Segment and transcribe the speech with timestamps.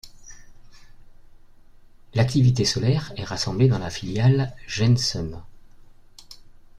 [2.15, 5.43] L'activité solaire est rassemblée dans la filiale GenSun.